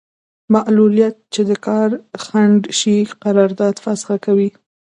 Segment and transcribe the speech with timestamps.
[0.53, 1.89] معلولیت چې د کار
[2.23, 4.49] خنډ شي قرارداد فسخه کوي.